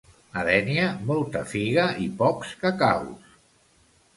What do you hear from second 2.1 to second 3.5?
pocs cacaus.